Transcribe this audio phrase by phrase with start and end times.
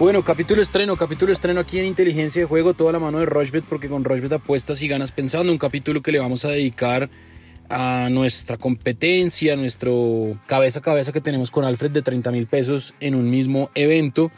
[0.00, 3.66] Bueno, capítulo estreno, capítulo estreno aquí en Inteligencia de Juego, toda la mano de Rochbet,
[3.66, 7.10] porque con Rochbet apuestas y ganas pensando, un capítulo que le vamos a dedicar
[7.68, 12.46] a nuestra competencia, a nuestro cabeza a cabeza que tenemos con Alfred de 30 mil
[12.46, 14.32] pesos en un mismo evento.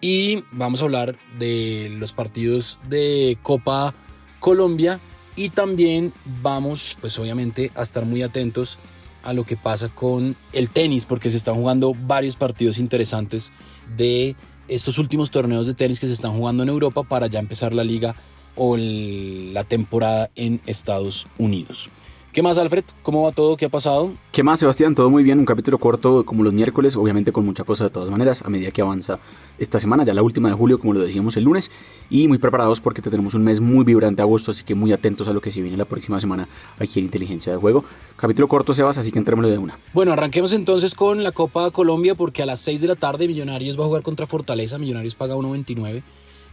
[0.00, 3.94] Y vamos a hablar de los partidos de Copa
[4.40, 4.98] Colombia
[5.36, 6.12] y también
[6.42, 8.80] vamos, pues obviamente, a estar muy atentos
[9.22, 13.52] a lo que pasa con el tenis, porque se están jugando varios partidos interesantes
[13.96, 14.34] de
[14.68, 17.84] estos últimos torneos de tenis que se están jugando en Europa para ya empezar la
[17.84, 18.14] liga
[18.56, 21.90] o la temporada en Estados Unidos.
[22.34, 22.82] ¿Qué más, Alfred?
[23.04, 23.56] ¿Cómo va todo?
[23.56, 24.12] ¿Qué ha pasado?
[24.32, 24.96] ¿Qué más, Sebastián?
[24.96, 25.38] Todo muy bien.
[25.38, 28.72] Un capítulo corto como los miércoles, obviamente con mucha cosa de todas maneras, a medida
[28.72, 29.20] que avanza
[29.56, 31.70] esta semana, ya la última de julio, como lo decíamos el lunes,
[32.10, 35.32] y muy preparados porque tenemos un mes muy vibrante agosto, así que muy atentos a
[35.32, 36.48] lo que se viene la próxima semana
[36.80, 37.84] aquí en Inteligencia de Juego.
[38.16, 39.78] Capítulo corto, Sebas, así que entrémosle de una.
[39.92, 43.78] Bueno, arranquemos entonces con la Copa Colombia, porque a las 6 de la tarde Millonarios
[43.78, 44.76] va a jugar contra Fortaleza.
[44.76, 46.02] Millonarios paga 1.29,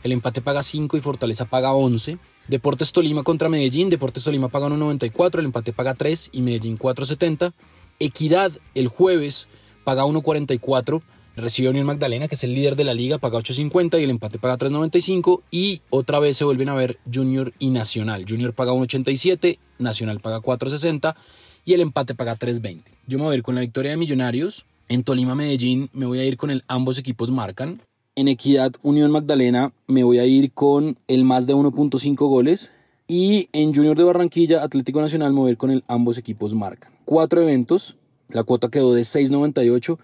[0.04, 2.20] el empate paga 5 y Fortaleza paga 11.
[2.52, 3.90] Deportes Tolima contra Medellín.
[3.90, 7.54] Deportes Tolima paga 1.94, el empate paga 3 y Medellín 4.70.
[7.98, 9.48] Equidad el jueves
[9.86, 11.02] paga 1.44.
[11.38, 14.38] Recibe Unión Magdalena, que es el líder de la liga, paga 8.50 y el empate
[14.38, 15.44] paga 3.95.
[15.50, 18.26] Y otra vez se vuelven a ver Junior y Nacional.
[18.28, 21.16] Junior paga 1.87, Nacional paga 4.60
[21.64, 22.82] y el empate paga 3.20.
[23.08, 24.66] Yo me voy a ir con la victoria de Millonarios.
[24.90, 27.82] En Tolima Medellín me voy a ir con el ambos equipos marcan.
[28.22, 32.72] En Equidad Unión Magdalena me voy a ir con el más de 1.5 goles.
[33.08, 36.94] Y en Junior de Barranquilla, Atlético Nacional, ir con el ambos equipos marcan.
[37.04, 37.98] Cuatro eventos,
[38.30, 39.98] la cuota quedó de 6.98,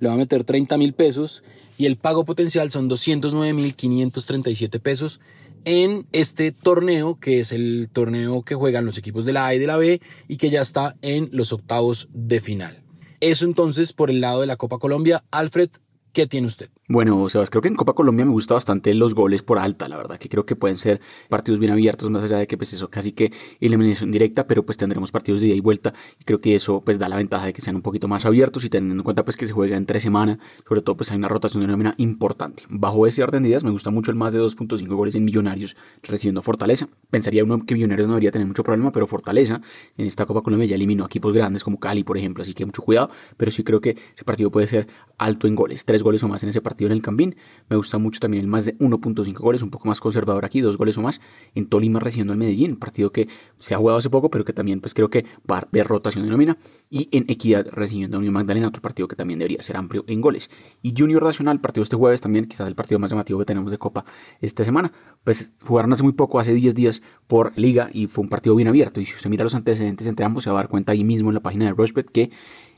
[0.00, 1.44] le va a meter 30 mil pesos
[1.78, 5.20] y el pago potencial son 209 mil 537 pesos
[5.64, 9.58] en este torneo, que es el torneo que juegan los equipos de la A y
[9.58, 12.82] de la B y que ya está en los octavos de final.
[13.20, 15.24] Eso entonces por el lado de la Copa Colombia.
[15.30, 15.70] Alfred,
[16.12, 16.70] ¿qué tiene usted?
[16.88, 19.96] Bueno, Sebas, creo que en Copa Colombia me gusta bastante los goles por alta, la
[19.96, 21.00] verdad, que creo que pueden ser
[21.30, 24.76] partidos bien abiertos, más allá de que pues eso casi que eliminación directa, pero pues
[24.76, 27.52] tendremos partidos de ida y vuelta, y creo que eso pues da la ventaja de
[27.54, 29.86] que sean un poquito más abiertos y teniendo en cuenta pues que se juega en
[29.86, 30.38] tres semanas,
[30.68, 32.64] sobre todo pues hay una rotación de nómina importante.
[32.68, 35.76] Bajo ese orden de ideas me gusta mucho el más de 2.5 goles en Millonarios
[36.02, 36.88] recibiendo Fortaleza.
[37.10, 39.62] Pensaría uno que Millonarios no debería tener mucho problema, pero Fortaleza
[39.96, 42.82] en esta Copa Colombia ya eliminó equipos grandes como Cali, por ejemplo, así que mucho
[42.82, 46.28] cuidado, pero sí creo que ese partido puede ser alto en goles, tres goles o
[46.28, 47.36] más en ese partido en el Campín
[47.68, 50.76] me gusta mucho también el más de 1.5 goles, un poco más conservador aquí, dos
[50.76, 51.20] goles o más.
[51.54, 54.80] En Tolima recibiendo al Medellín, partido que se ha jugado hace poco, pero que también
[54.80, 56.58] pues creo que va a haber rotación de nómina.
[56.90, 60.20] Y en Equidad recibiendo a Unión Magdalena, otro partido que también debería ser amplio en
[60.20, 60.50] goles.
[60.82, 63.78] Y Junior Nacional, partido este jueves también, quizás el partido más llamativo que tenemos de
[63.78, 64.04] Copa
[64.40, 64.92] esta semana.
[65.24, 68.68] Pues jugaron hace muy poco, hace 10 días por Liga y fue un partido bien
[68.68, 69.00] abierto.
[69.00, 71.30] Y si usted mira los antecedentes entre ambos, se va a dar cuenta ahí mismo
[71.30, 72.30] en la página de Rushbet que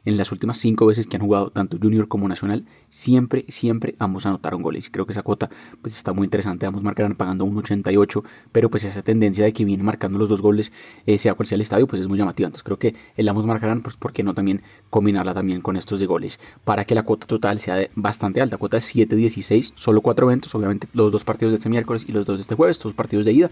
[0.05, 4.27] en las últimas cinco veces que han jugado tanto Junior como Nacional, siempre, siempre ambos
[4.27, 4.91] anotaron goles.
[4.91, 5.49] Creo que esa cuota
[5.81, 6.67] pues está muy interesante.
[6.67, 10.43] Ambos marcarán pagando un 88, pero pues esa tendencia de que vienen marcando los dos
[10.43, 10.73] goles,
[11.07, 12.47] eh, sea cual sea el estadio, pues es muy llamativa.
[12.47, 16.01] Entonces creo que el ambos marcarán, pues por qué no también combinarla también con estos
[16.01, 18.57] de goles para que la cuota total sea bastante alta.
[18.57, 22.25] Cuota es 7-16, solo cuatro eventos, obviamente los dos partidos de este miércoles y los
[22.27, 23.51] dos de este jueves, dos partidos de ida.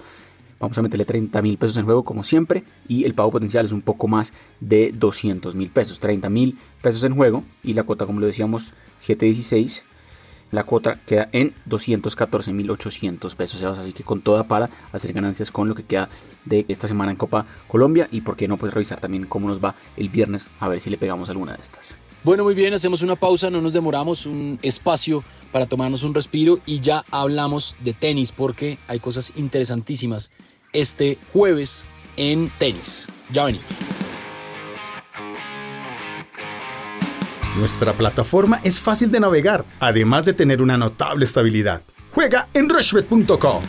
[0.62, 3.72] Vamos a meterle 30 mil pesos en juego como siempre y el pago potencial es
[3.72, 5.98] un poco más de 200 mil pesos.
[5.98, 9.82] 30 mil pesos en juego y la cuota como lo decíamos 716.
[10.52, 13.60] La cuota queda en 214 mil 800 pesos.
[13.64, 16.08] Así que con toda para hacer ganancias con lo que queda
[16.44, 19.58] de esta semana en Copa Colombia y por qué no pues revisar también cómo nos
[19.58, 21.96] va el viernes a ver si le pegamos alguna de estas.
[22.22, 26.60] Bueno, muy bien, hacemos una pausa, no nos demoramos, un espacio para tomarnos un respiro
[26.66, 30.30] y ya hablamos de tenis porque hay cosas interesantísimas
[30.72, 33.08] este jueves en tenis.
[33.30, 33.80] Ya venimos.
[37.56, 41.84] Nuestra plataforma es fácil de navegar, además de tener una notable estabilidad.
[42.12, 43.62] Juega en rushbet.com.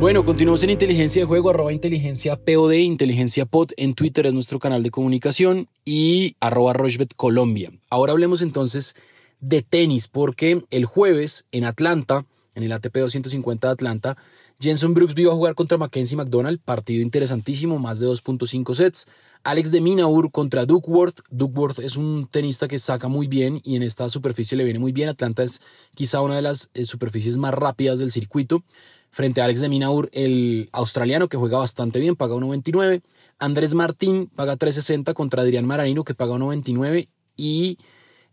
[0.00, 4.60] Bueno, continuamos en Inteligencia de Juego, arroba inteligencia POD, inteligencia pod, en Twitter es nuestro
[4.60, 7.72] canal de comunicación y arroba Rochbet Colombia.
[7.90, 8.94] Ahora hablemos entonces
[9.40, 12.24] de tenis, porque el jueves en Atlanta
[12.58, 14.16] en el ATP 250 de Atlanta.
[14.60, 19.06] Jenson Brooks vio a jugar contra Mackenzie McDonald, partido interesantísimo, más de 2.5 sets.
[19.44, 21.20] Alex de Minaur contra Duckworth.
[21.30, 24.92] Duckworth es un tenista que saca muy bien y en esta superficie le viene muy
[24.92, 25.08] bien.
[25.08, 25.62] Atlanta es
[25.94, 28.64] quizá una de las eh, superficies más rápidas del circuito.
[29.10, 33.00] Frente a Alex de Minaur, el australiano que juega bastante bien, paga 1.29.
[33.38, 37.08] Andrés Martín paga 3.60 contra Adrián Maranino que paga 1.29.
[37.36, 37.78] Y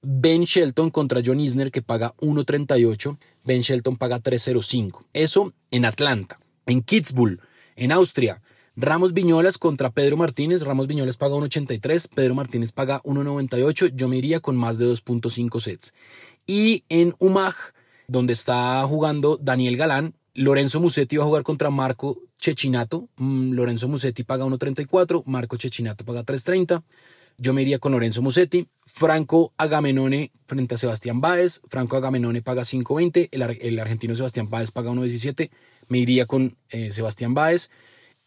[0.07, 3.17] Ben Shelton contra John Isner que paga 1.38.
[3.43, 5.05] Ben Shelton paga 3.05.
[5.13, 6.39] Eso en Atlanta.
[6.67, 7.41] En Kitzbühel,
[7.75, 8.41] en Austria,
[8.77, 10.61] Ramos Viñolas contra Pedro Martínez.
[10.61, 13.91] Ramos Viñolas paga 1.83, Pedro Martínez paga 1.98.
[13.95, 15.93] Yo me iría con más de 2.5 sets.
[16.45, 17.55] Y en UMAG,
[18.07, 23.07] donde está jugando Daniel Galán, Lorenzo Musetti va a jugar contra Marco Chechinato.
[23.15, 26.83] Mm, Lorenzo Musetti paga 1.34, Marco Chechinato paga 3.30.
[27.37, 28.67] Yo me iría con Lorenzo Musetti.
[28.85, 31.61] Franco Agamenone frente a Sebastián Báez.
[31.67, 33.29] Franco Agamenone paga 5.20.
[33.31, 35.49] El, argentino Sebastián Báez paga 1.17.
[35.87, 37.69] Me iría con eh, Sebastián Báez.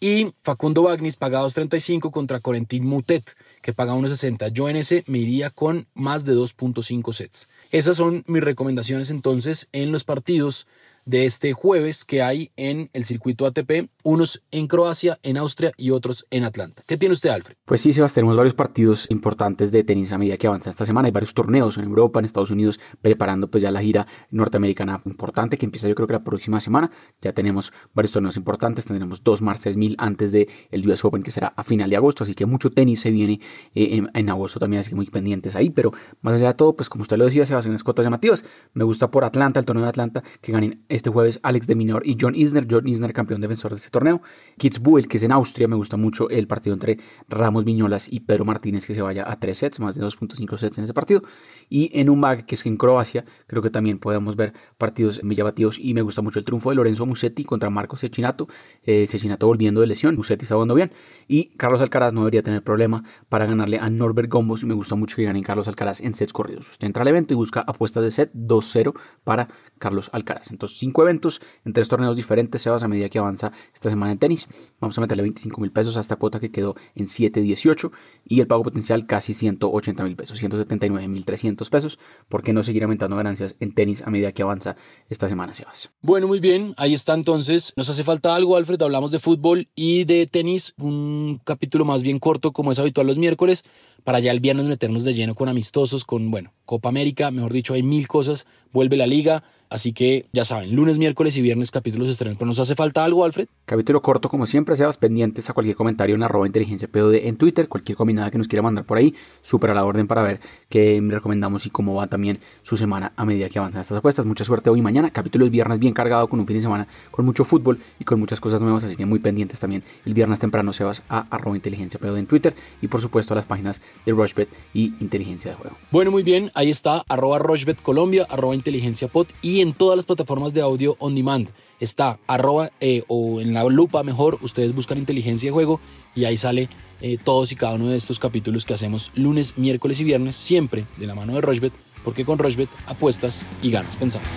[0.01, 4.53] Y Facundo Bagnis paga 2.35 contra Corentin Mutet, que paga 1.60.
[4.53, 7.49] Yo en ese me iría con más de 2.5 sets.
[7.73, 10.69] Esas son mis recomendaciones entonces en los partidos
[11.09, 15.91] de este jueves que hay en el circuito ATP, unos en Croacia, en Austria y
[15.91, 16.83] otros en Atlanta.
[16.87, 17.57] ¿Qué tiene usted, Alfred?
[17.65, 21.07] Pues sí, Sebastián, tenemos varios partidos importantes de tenis a medida que avanza esta semana.
[21.07, 25.57] Hay varios torneos en Europa, en Estados Unidos, preparando pues ya la gira norteamericana importante
[25.57, 26.91] que empieza yo creo que la próxima semana.
[27.23, 31.31] Ya tenemos varios torneos importantes, tendremos dos Masters 1000 antes del el US Open que
[31.31, 33.41] será a final de agosto, así que mucho tenis se viene
[33.75, 36.91] eh, en, agosto también, así que muy pendientes ahí, pero más allá de todo, pues
[36.91, 38.45] como usted lo decía, se va a hacer unas cotas llamativas.
[38.75, 42.03] Me gusta por Atlanta, el torneo de Atlanta, que ganen este jueves Alex de Minor
[42.05, 42.67] y John Isner.
[42.71, 44.21] John Isner, campeón defensor de este torneo.
[44.59, 45.67] Kitzbühel, que es en Austria.
[45.69, 46.99] Me gusta mucho el partido entre
[47.29, 50.79] Ramos Viñolas y Pedro Martínez, que se vaya a tres sets, más de 2.5 sets
[50.79, 51.23] en ese partido.
[51.69, 55.35] Y en un mag, que es en Croacia, creo que también podemos ver partidos muy
[55.35, 55.79] llamativos.
[55.79, 58.49] Y me gusta mucho el triunfo de Lorenzo Musetti contra Marcos Cecchinato.
[58.85, 59.07] Eh,
[59.41, 60.17] volviendo de lesión.
[60.17, 60.93] Musetti está jugando bien.
[61.27, 64.63] Y Carlos Alcaraz no debería tener problema para ganarle a Norbert Gombos.
[64.63, 66.71] Y me gusta mucho que ganen Carlos Alcaraz en sets corridos.
[66.71, 68.95] Usted entra al evento y busca apuestas de set 2-0
[69.25, 69.49] para
[69.79, 70.51] Carlos Alcaraz.
[70.51, 74.19] Entonces, cinco eventos en tres torneos diferentes, Sebas, a medida que avanza esta semana en
[74.19, 74.49] tenis.
[74.81, 77.91] Vamos a meterle 25 mil pesos a esta cuota que quedó en 7.18
[78.27, 81.99] y el pago potencial casi 180 mil pesos, 179 mil 300 pesos.
[82.29, 84.77] ¿Por qué no seguir aumentando ganancias en tenis a medida que avanza
[85.11, 85.91] esta semana, Sebas?
[86.01, 87.75] Bueno, muy bien, ahí está entonces.
[87.77, 88.81] Nos hace falta algo, Alfred.
[88.81, 93.19] Hablamos de fútbol y de tenis, un capítulo más bien corto como es habitual los
[93.19, 93.65] miércoles,
[94.05, 97.75] para ya el viernes meternos de lleno con amistosos, con, bueno, Copa América, mejor dicho,
[97.75, 102.09] hay mil cosas, vuelve la liga Así que ya saben, lunes, miércoles y viernes capítulos
[102.09, 102.39] estrenos.
[102.39, 103.49] Pero nos hace falta algo, Alfred.
[103.67, 107.69] Capítulo corto, como siempre, seas pendientes a cualquier comentario en arroba inteligencia POD en Twitter,
[107.69, 111.03] cualquier combinada que nos quiera mandar por ahí, súper a la orden para ver qué
[111.07, 114.25] recomendamos y cómo va también su semana a medida que avanzan estas apuestas.
[114.25, 115.11] Mucha suerte hoy y mañana.
[115.11, 118.19] Capítulo el viernes bien cargado con un fin de semana con mucho fútbol y con
[118.21, 122.01] muchas cosas nuevas, así que muy pendientes también el viernes temprano, Sebas, a arroba inteligencia
[122.01, 125.77] POD en Twitter y por supuesto a las páginas de Rushbet y Inteligencia de Juego.
[125.91, 129.27] Bueno, muy bien, ahí está arroba Rushbet Colombia, arroba inteligencia pod
[129.61, 131.51] en todas las plataformas de audio on demand.
[131.81, 135.81] Está arroba eh, o en la lupa mejor, ustedes buscan inteligencia de juego
[136.15, 136.69] y ahí sale
[137.01, 140.87] eh, todos y cada uno de estos capítulos que hacemos lunes, miércoles y viernes, siempre
[140.97, 141.73] de la mano de Rochbet,
[142.05, 144.29] porque con Rochbet apuestas y ganas pensando.